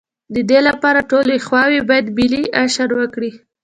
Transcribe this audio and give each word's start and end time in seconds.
د 0.35 0.37
دې 0.49 0.59
لپاره 0.67 1.07
ټولې 1.11 1.43
خواوې 1.45 1.81
باید 1.89 2.13
ملي 2.17 2.43
اشر 2.63 2.89
وکړي. 2.99 3.31